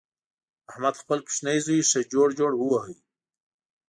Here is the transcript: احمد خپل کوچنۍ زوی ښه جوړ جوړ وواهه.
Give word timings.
احمد 0.69 0.95
خپل 1.01 1.17
کوچنۍ 1.25 1.57
زوی 1.65 1.87
ښه 1.89 1.99
جوړ 2.13 2.27
جوړ 2.39 2.51
وواهه. 2.57 2.93